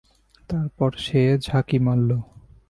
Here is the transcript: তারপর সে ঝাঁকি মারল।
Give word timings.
তারপর 0.49 0.91
সে 1.05 1.21
ঝাঁকি 1.45 1.77
মারল। 1.85 2.09